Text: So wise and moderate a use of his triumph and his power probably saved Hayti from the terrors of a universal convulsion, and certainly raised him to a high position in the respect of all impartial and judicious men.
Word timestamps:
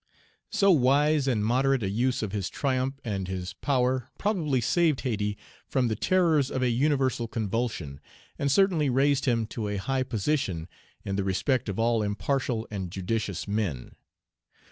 So 0.51 0.71
wise 0.71 1.27
and 1.27 1.45
moderate 1.45 1.83
a 1.83 1.89
use 1.91 2.23
of 2.23 2.31
his 2.31 2.49
triumph 2.49 2.95
and 3.05 3.27
his 3.27 3.53
power 3.53 4.09
probably 4.17 4.59
saved 4.59 5.01
Hayti 5.01 5.37
from 5.67 5.89
the 5.89 5.95
terrors 5.95 6.49
of 6.49 6.63
a 6.63 6.71
universal 6.71 7.27
convulsion, 7.27 7.99
and 8.39 8.51
certainly 8.51 8.89
raised 8.89 9.25
him 9.25 9.45
to 9.53 9.67
a 9.67 9.77
high 9.77 10.01
position 10.01 10.67
in 11.05 11.17
the 11.17 11.23
respect 11.23 11.69
of 11.69 11.77
all 11.77 12.01
impartial 12.01 12.67
and 12.71 12.89
judicious 12.91 13.47
men. 13.47 13.91